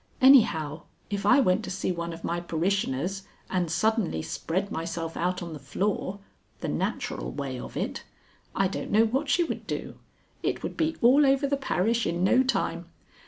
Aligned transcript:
Anyhow, 0.19 0.85
if 1.11 1.27
I 1.27 1.39
went 1.41 1.63
to 1.63 1.69
see 1.69 1.91
one 1.91 2.11
of 2.11 2.23
my 2.23 2.39
parishioners, 2.39 3.21
and 3.51 3.69
suddenly 3.69 4.23
spread 4.23 4.71
myself 4.71 5.15
out 5.15 5.43
on 5.43 5.53
the 5.53 5.59
floor 5.59 6.17
the 6.61 6.67
natural 6.67 7.31
way 7.31 7.59
of 7.59 7.77
it 7.77 8.03
I 8.55 8.67
don't 8.67 8.89
know 8.89 9.05
what 9.05 9.29
she 9.29 9.43
would 9.43 9.67
do. 9.67 9.99
It 10.41 10.63
would 10.63 10.75
be 10.75 10.95
all 11.03 11.23
over 11.23 11.45
the 11.45 11.55
parish 11.55 12.07
in 12.07 12.23
no 12.23 12.41
time. 12.41 12.87